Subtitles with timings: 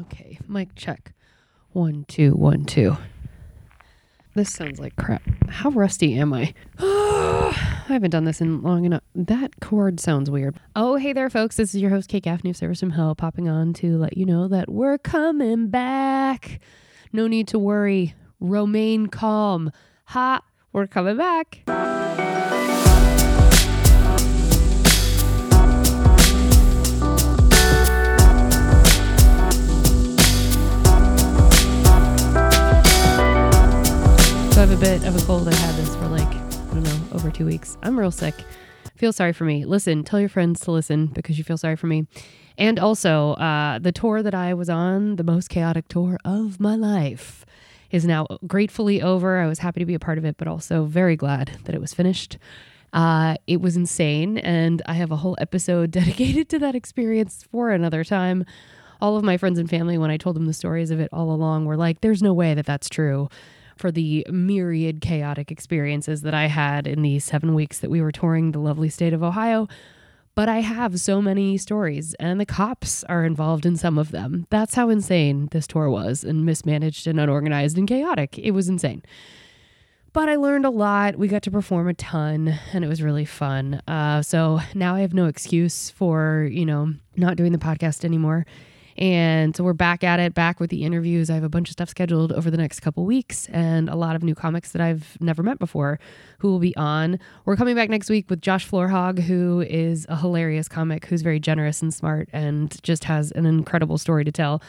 [0.00, 1.12] Okay, mic check.
[1.72, 2.96] One, two, one, two.
[4.34, 5.22] This sounds like crap.
[5.48, 6.54] How rusty am I?
[6.78, 9.02] I haven't done this in long enough.
[9.14, 10.58] That chord sounds weird.
[10.74, 11.56] Oh, hey there, folks.
[11.56, 14.24] This is your host, Kate Gaffney of Service from Hell, popping on to let you
[14.24, 16.60] know that we're coming back.
[17.12, 18.14] No need to worry.
[18.40, 19.72] Romaine calm.
[20.06, 20.40] Ha,
[20.72, 21.62] we're coming back.
[34.82, 35.46] Bit of a cold.
[35.46, 37.78] I had this for like, I don't know, over two weeks.
[37.84, 38.34] I'm real sick.
[38.96, 39.64] Feel sorry for me.
[39.64, 42.08] Listen, tell your friends to listen because you feel sorry for me.
[42.58, 46.74] And also, uh, the tour that I was on, the most chaotic tour of my
[46.74, 47.46] life,
[47.92, 49.38] is now gratefully over.
[49.38, 51.80] I was happy to be a part of it, but also very glad that it
[51.80, 52.36] was finished.
[52.92, 57.70] Uh, it was insane, and I have a whole episode dedicated to that experience for
[57.70, 58.44] another time.
[59.00, 61.30] All of my friends and family, when I told them the stories of it all
[61.30, 63.28] along, were like, there's no way that that's true
[63.76, 68.12] for the myriad chaotic experiences that I had in the seven weeks that we were
[68.12, 69.68] touring the lovely state of Ohio.
[70.34, 74.46] But I have so many stories, and the cops are involved in some of them.
[74.48, 78.38] That's how insane this tour was, and mismanaged and unorganized and chaotic.
[78.38, 79.02] It was insane.
[80.14, 81.16] But I learned a lot.
[81.16, 83.82] We got to perform a ton, and it was really fun.
[83.86, 88.46] Uh, so now I have no excuse for, you know, not doing the podcast anymore.
[88.96, 91.30] And so we're back at it, back with the interviews.
[91.30, 94.16] I have a bunch of stuff scheduled over the next couple weeks and a lot
[94.16, 95.98] of new comics that I've never met before
[96.38, 97.18] who will be on.
[97.44, 101.40] We're coming back next week with Josh Floorhog, who is a hilarious comic who's very
[101.40, 104.62] generous and smart and just has an incredible story to tell.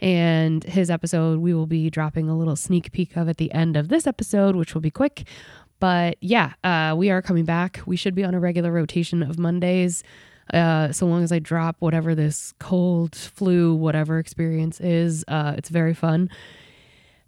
[0.00, 3.76] And his episode, we will be dropping a little sneak peek of at the end
[3.76, 5.24] of this episode, which will be quick.
[5.78, 7.80] But yeah, uh, we are coming back.
[7.86, 10.02] We should be on a regular rotation of Mondays
[10.52, 15.24] uh, so long as I drop whatever this cold, flu, whatever experience is.
[15.28, 16.28] Uh, it's very fun.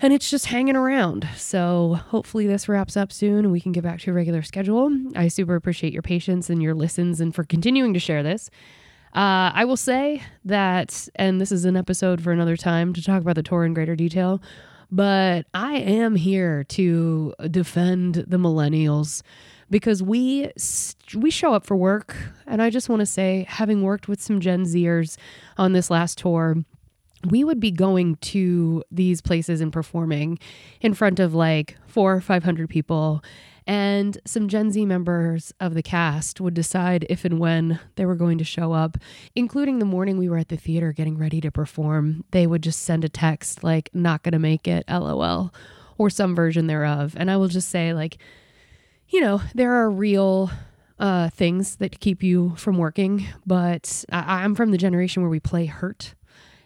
[0.01, 1.27] And it's just hanging around.
[1.37, 4.91] So hopefully this wraps up soon and we can get back to a regular schedule.
[5.15, 8.51] I super appreciate your patience and your listens and for continuing to share this.
[9.15, 13.23] Uh, I will say that, and this is an episode for another time to talk
[13.23, 14.43] about the tour in greater detail,
[14.91, 19.23] but I am here to defend the millennials
[19.71, 20.51] because we
[21.15, 22.17] we show up for work
[22.47, 25.17] and I just want to say having worked with some Gen Zers
[25.57, 26.57] on this last tour
[27.31, 30.39] we would be going to these places and performing
[30.81, 33.23] in front of like 4 or 500 people
[33.67, 38.15] and some Gen Z members of the cast would decide if and when they were
[38.15, 38.99] going to show up,
[39.35, 42.25] including the morning we were at the theater getting ready to perform.
[42.31, 45.55] They would just send a text like, not to make it, lol,
[45.97, 47.15] or some version thereof.
[47.17, 48.19] And I will just say, like,
[49.09, 50.51] you know, there are real
[50.99, 55.41] uh, things that keep you from working, but I- I'm from the generation where we
[55.41, 56.15] play hurt.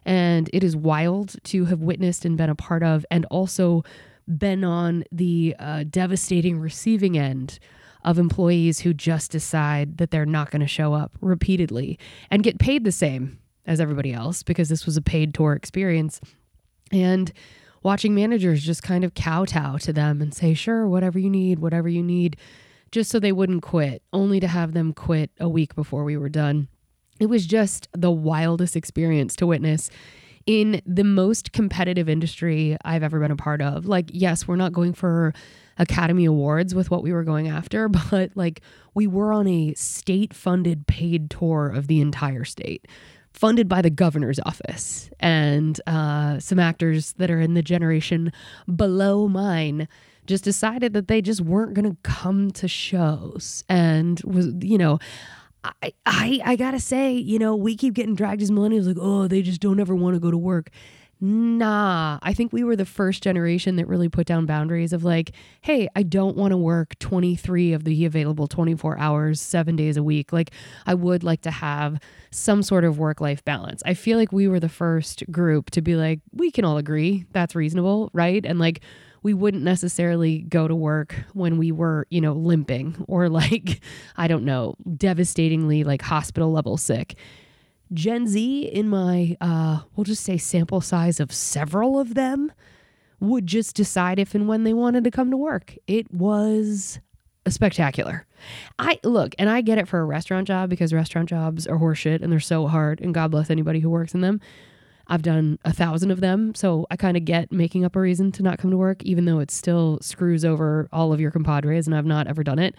[0.04, 3.84] And it is wild to have witnessed and been a part of, and also
[4.26, 7.58] been on the uh, devastating receiving end
[8.04, 11.98] of employees who just decide that they're not going to show up repeatedly
[12.30, 16.20] and get paid the same as everybody else because this was a paid tour experience.
[16.92, 17.32] And
[17.82, 21.88] watching managers just kind of kowtow to them and say, sure, whatever you need, whatever
[21.88, 22.36] you need,
[22.90, 26.28] just so they wouldn't quit, only to have them quit a week before we were
[26.28, 26.68] done.
[27.20, 29.90] It was just the wildest experience to witness
[30.46, 33.86] in the most competitive industry I've ever been a part of.
[33.86, 35.34] Like, yes, we're not going for
[35.76, 38.62] Academy Awards with what we were going after, but like
[38.94, 42.86] we were on a state funded paid tour of the entire state
[43.38, 48.32] funded by the governor's office and uh, some actors that are in the generation
[48.74, 49.86] below mine
[50.26, 54.98] just decided that they just weren't going to come to shows and was you know
[55.64, 59.26] I, I I gotta say, you know, we keep getting dragged as millennials like, oh,
[59.26, 60.70] they just don't ever want to go to work.
[61.20, 65.32] Nah, I think we were the first generation that really put down boundaries of like,
[65.62, 70.02] hey, I don't want to work 23 of the available 24 hours, seven days a
[70.02, 70.32] week.
[70.32, 70.52] Like,
[70.86, 71.98] I would like to have
[72.30, 73.82] some sort of work life balance.
[73.84, 77.26] I feel like we were the first group to be like, we can all agree
[77.32, 78.44] that's reasonable, right?
[78.46, 78.80] And like,
[79.24, 83.80] we wouldn't necessarily go to work when we were, you know, limping or like,
[84.16, 87.16] I don't know, devastatingly like hospital level sick.
[87.92, 92.52] Gen Z, in my, uh, we'll just say sample size of several of them,
[93.20, 95.74] would just decide if and when they wanted to come to work.
[95.86, 97.00] It was
[97.48, 98.26] spectacular.
[98.78, 102.22] I look, and I get it for a restaurant job because restaurant jobs are horseshit
[102.22, 104.40] and they're so hard, and God bless anybody who works in them.
[105.10, 108.30] I've done a thousand of them, so I kind of get making up a reason
[108.32, 111.86] to not come to work, even though it still screws over all of your compadres,
[111.86, 112.74] and I've not ever done it.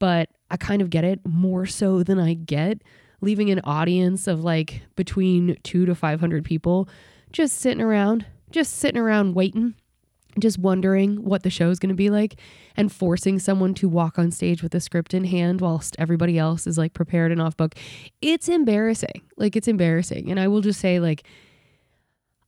[0.00, 2.82] But I kind of get it more so than I get
[3.20, 6.88] leaving an audience of like between two to 500 people
[7.32, 9.74] just sitting around, just sitting around waiting,
[10.38, 12.36] just wondering what the show is going to be like
[12.76, 16.66] and forcing someone to walk on stage with a script in hand whilst everybody else
[16.66, 17.74] is like prepared and off book.
[18.22, 19.22] It's embarrassing.
[19.36, 20.30] Like, it's embarrassing.
[20.30, 21.24] And I will just say, like,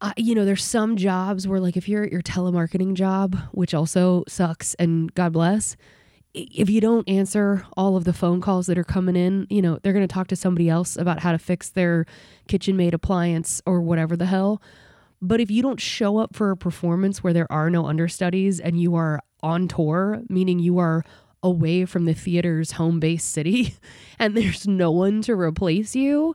[0.00, 3.74] uh, you know, there's some jobs where, like, if you're at your telemarketing job, which
[3.74, 5.76] also sucks and God bless,
[6.32, 9.78] if you don't answer all of the phone calls that are coming in, you know,
[9.82, 12.06] they're going to talk to somebody else about how to fix their
[12.48, 14.62] KitchenAid appliance or whatever the hell.
[15.20, 18.80] But if you don't show up for a performance where there are no understudies and
[18.80, 21.04] you are on tour, meaning you are
[21.42, 23.74] away from the theater's home base city
[24.18, 26.34] and there's no one to replace you,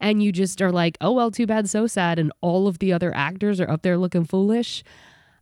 [0.00, 2.92] and you just are like, oh, well, too bad, so sad, and all of the
[2.92, 4.84] other actors are up there looking foolish.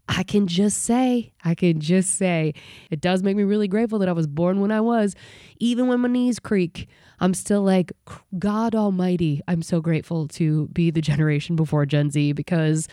[0.09, 2.55] I can just say, I can just say,
[2.91, 5.15] it does make me really grateful that I was born when I was.
[5.59, 6.89] Even when my knees creak,
[7.21, 7.93] I'm still like,
[8.39, 12.87] God Almighty, I'm so grateful to be the generation before Gen Z because,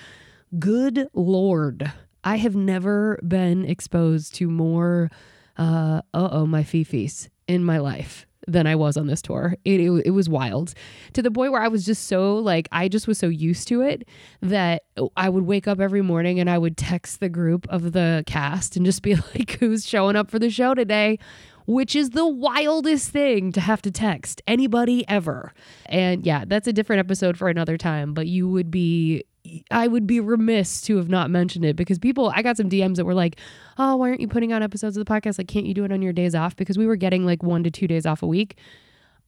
[0.58, 1.92] good Lord,
[2.24, 5.10] I have never been exposed to more,
[5.58, 9.55] uh oh, my fifis in my life than I was on this tour.
[9.65, 10.73] It, it, it was wild
[11.13, 13.81] to the point where I was just so like I just was so used to
[13.81, 14.07] it
[14.41, 14.83] that
[15.15, 18.75] I would wake up every morning and I would text the group of the cast
[18.75, 21.19] and just be like, "Who's showing up for the show today?"
[21.67, 25.53] Which is the wildest thing to have to text anybody ever.
[25.85, 29.23] And yeah, that's a different episode for another time, but you would be
[29.71, 32.95] I would be remiss to have not mentioned it because people, I got some DMs
[32.97, 33.38] that were like,
[33.77, 35.38] oh, why aren't you putting out episodes of the podcast?
[35.38, 36.55] Like, can't you do it on your days off?
[36.55, 38.57] Because we were getting like one to two days off a week.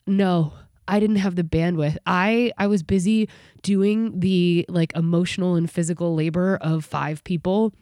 [0.05, 0.53] No,
[0.87, 1.97] I didn't have the bandwidth.
[2.05, 3.29] I I was busy
[3.61, 7.73] doing the like emotional and physical labor of five people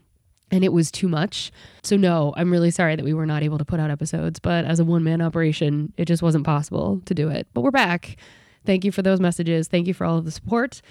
[0.51, 1.51] and it was too much.
[1.81, 4.65] So no, I'm really sorry that we were not able to put out episodes, but
[4.65, 7.47] as a one-man operation, it just wasn't possible to do it.
[7.53, 8.17] But we're back.
[8.65, 9.69] Thank you for those messages.
[9.69, 10.81] Thank you for all of the support.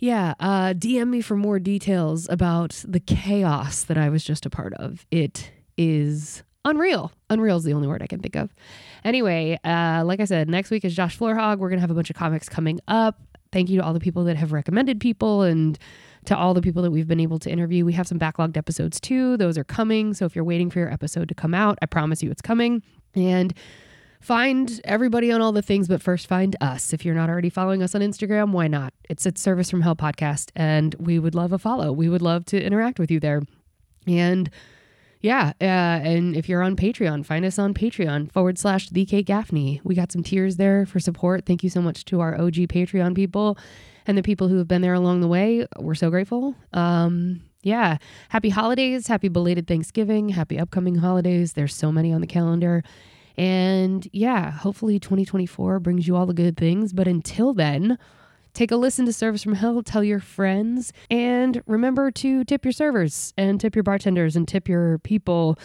[0.00, 4.50] Yeah, uh, DM me for more details about the chaos that I was just a
[4.50, 5.06] part of.
[5.10, 7.12] It is unreal.
[7.28, 8.54] Unreal is the only word I can think of.
[9.04, 11.58] Anyway, uh, like I said, next week is Josh Floorhog.
[11.58, 13.20] We're going to have a bunch of comics coming up.
[13.52, 15.78] Thank you to all the people that have recommended people and
[16.24, 17.84] to all the people that we've been able to interview.
[17.84, 19.36] We have some backlogged episodes too.
[19.36, 20.14] Those are coming.
[20.14, 22.82] So if you're waiting for your episode to come out, I promise you it's coming.
[23.14, 23.52] And
[24.20, 26.92] Find everybody on all the things, but first find us.
[26.92, 28.92] If you're not already following us on Instagram, why not?
[29.08, 31.90] It's at Service from Hell Podcast, and we would love a follow.
[31.90, 33.42] We would love to interact with you there.
[34.06, 34.50] And
[35.22, 39.24] yeah, uh, and if you're on Patreon, find us on Patreon forward slash the Kate
[39.24, 39.80] Gaffney.
[39.84, 41.46] We got some tiers there for support.
[41.46, 43.56] Thank you so much to our OG Patreon people
[44.06, 45.66] and the people who have been there along the way.
[45.78, 46.54] We're so grateful.
[46.74, 51.54] Um, yeah, happy holidays, happy belated Thanksgiving, happy upcoming holidays.
[51.54, 52.82] There's so many on the calendar.
[53.36, 56.92] And yeah, hopefully 2024 brings you all the good things.
[56.92, 57.98] But until then,
[58.54, 62.72] take a listen to Service from Hell, tell your friends, and remember to tip your
[62.72, 65.58] servers and tip your bartenders and tip your people.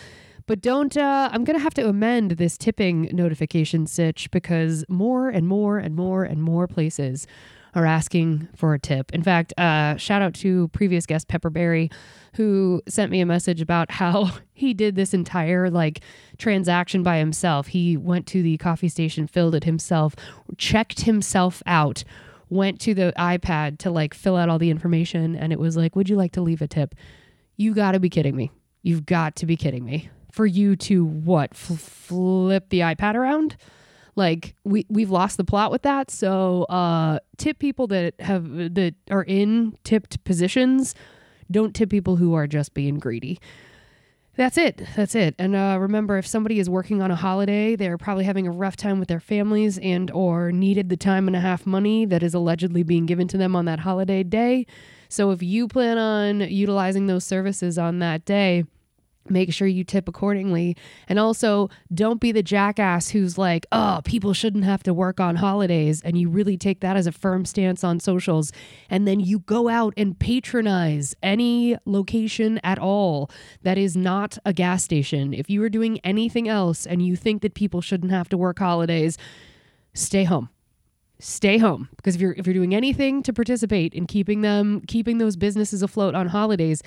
[0.47, 5.29] But don't, uh, I'm going to have to amend this tipping notification sitch because more
[5.29, 7.25] and more and more and more places
[7.75, 9.13] are asking for a tip.
[9.13, 11.91] In fact, uh, shout out to previous guest Pepperberry,
[12.35, 15.99] who sent me a message about how he did this entire like
[16.37, 17.67] transaction by himself.
[17.67, 20.15] He went to the coffee station, filled it himself,
[20.57, 22.03] checked himself out,
[22.49, 25.95] went to the iPad to like fill out all the information, and it was like,
[25.95, 26.95] "Would you like to leave a tip?"
[27.57, 28.51] You got to be kidding me.
[28.81, 30.09] You've got to be kidding me.
[30.31, 31.55] For you to what?
[31.55, 33.55] Flip the iPad around?
[34.15, 36.09] Like we we've lost the plot with that.
[36.09, 38.43] So uh tip people that have
[38.75, 40.95] that are in tipped positions
[41.51, 43.39] don't tip people who are just being greedy.
[44.37, 44.81] That's it.
[44.97, 45.33] That's it.
[45.39, 48.75] And uh, remember if somebody is working on a holiday they're probably having a rough
[48.75, 52.33] time with their families and or needed the time and a half money that is
[52.33, 54.65] allegedly being given to them on that holiday day.
[55.07, 58.65] So if you plan on utilizing those services on that day
[59.29, 60.75] make sure you tip accordingly.
[61.07, 65.37] And also don't be the jackass who's like oh people shouldn't have to work on
[65.37, 66.01] holidays.
[66.01, 68.51] And you really take that as a firm stance on socials.
[68.89, 73.29] And then you go out and patronize any location at all
[73.63, 75.33] that is not a gas station.
[75.33, 78.59] If you are doing anything else and you think that people shouldn't have to work
[78.59, 79.17] holidays
[79.93, 80.49] stay home.
[81.19, 81.87] Stay home.
[81.95, 85.81] Because if you're if you're doing anything to participate in keeping them keeping those businesses
[85.81, 86.83] afloat on holidays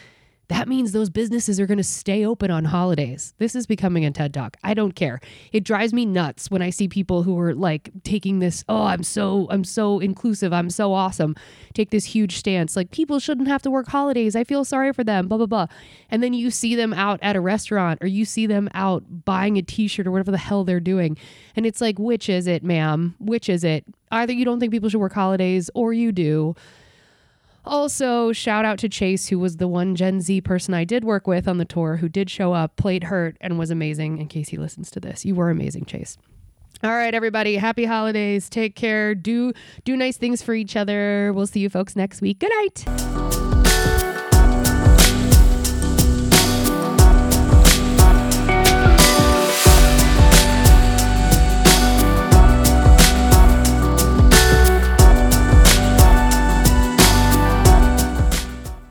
[0.49, 3.35] that means those businesses are going to stay open on holidays.
[3.37, 4.57] This is becoming a TED Talk.
[4.64, 5.21] I don't care.
[5.52, 9.02] It drives me nuts when I see people who are like taking this, oh, I'm
[9.02, 11.37] so I'm so inclusive, I'm so awesome.
[11.75, 14.35] Take this huge stance like people shouldn't have to work holidays.
[14.35, 15.67] I feel sorry for them, blah blah blah.
[16.11, 19.59] And then you see them out at a restaurant or you see them out buying
[19.59, 21.19] a t-shirt or whatever the hell they're doing.
[21.57, 23.14] And it's like, which is it, ma'am?
[23.19, 23.85] Which is it?
[24.11, 26.55] Either you don't think people should work holidays or you do
[27.69, 31.27] Also, shout out to Chase, who was the one Gen Z person I did work
[31.27, 34.19] with on the tour, who did show up, played hurt, and was amazing.
[34.19, 36.17] In case he listens to this, you were amazing, Chase.
[36.83, 37.57] All right, everybody.
[37.57, 38.49] Happy holidays.
[38.49, 39.15] Take care.
[39.15, 39.53] Do
[39.85, 41.33] do nice things for each other.
[41.35, 42.39] We'll see you folks next week.
[42.39, 43.18] Good night.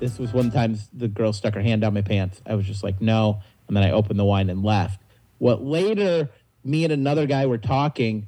[0.07, 2.41] This was one time the girl stuck her hand down my pants.
[2.45, 3.41] I was just like, no.
[3.67, 5.01] And then I opened the wine and left.
[5.37, 6.29] What later,
[6.63, 8.27] me and another guy were talking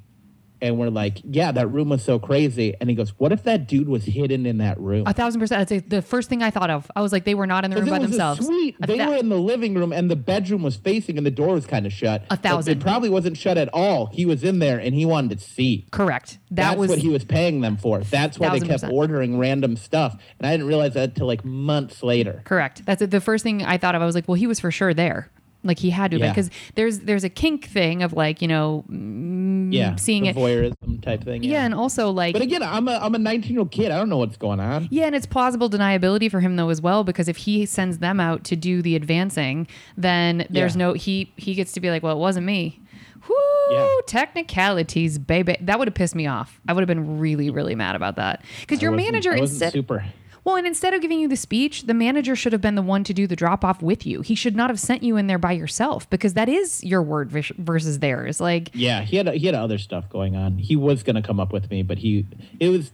[0.62, 2.76] and we're like, yeah, that room was so crazy.
[2.80, 5.04] And he goes, what if that dude was hidden in that room?
[5.08, 5.68] A thousand percent.
[5.70, 6.90] That's the first thing I thought of.
[6.96, 8.46] I was like, they were not in the room by it was a themselves.
[8.46, 8.76] suite.
[8.86, 11.54] They thou- were in the living room and the bedroom was facing and the door
[11.54, 12.24] was kind of shut.
[12.30, 12.78] A thousand.
[12.78, 14.08] It probably wasn't shut at all.
[14.08, 15.88] He was in there and he wanted to see.
[15.92, 16.40] Correct.
[16.52, 18.00] That That's was what he was paying them for.
[18.02, 18.94] That's why they kept percent.
[18.94, 20.18] ordering random stuff.
[20.40, 22.42] And I didn't realize that until like months later.
[22.46, 22.86] correct.
[22.86, 24.02] That's the first thing I thought of.
[24.02, 25.30] I was like, well, he was for sure there.
[25.64, 26.30] Like he had to Yeah.
[26.30, 29.96] because there's there's a kink thing of like you know mm, Yeah.
[29.98, 30.36] seeing it.
[30.36, 31.44] voyeurism type thing.
[31.44, 33.92] Yeah, and also like But again, I'm a I'm a 19 year old kid.
[33.92, 34.88] I don't know what's going on.
[34.90, 38.20] Yeah, and it's plausible deniability for him though as well because if he sends them
[38.22, 40.80] out to do the advancing, then there's Yeah.
[40.88, 42.80] no he he gets to be like, well, it wasn't me.
[43.28, 43.36] Whoo,
[43.76, 43.86] Yeah.
[44.08, 45.58] technicalities, baby.
[45.62, 46.60] That would have pissed me off.
[46.68, 50.06] I would have been really, really mad about that because your manager is super.
[50.44, 53.04] Well, and instead of giving you the speech, the manager should have been the one
[53.04, 54.22] to do the drop off with you.
[54.22, 57.32] He should not have sent you in there by yourself because that is your word
[57.32, 58.40] versus theirs.
[58.40, 60.58] Like, Yeah, he had he had other stuff going on.
[60.58, 62.26] He was gonna come up with me, but he
[62.60, 62.92] it was.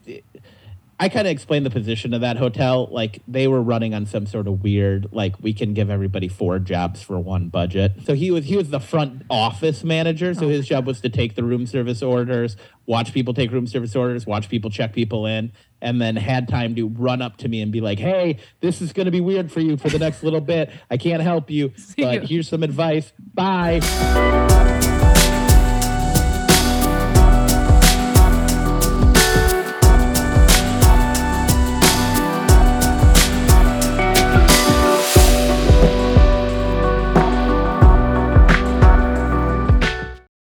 [0.98, 2.88] I kind of explained the position of that hotel.
[2.90, 6.58] Like they were running on some sort of weird, like we can give everybody four
[6.60, 7.94] jobs for one budget.
[8.06, 10.34] So he was he was the front office manager.
[10.34, 10.50] So oh.
[10.50, 14.25] his job was to take the room service orders, watch people take room service orders,
[14.25, 17.74] watch people check people in, and then had time to run up to me and
[17.74, 20.42] be like, "Hey, this is going to be weird for you for the next little
[20.42, 20.72] bit.
[20.90, 22.28] I can't help you, but you.
[22.28, 23.12] here's some advice.
[23.34, 24.85] Bye."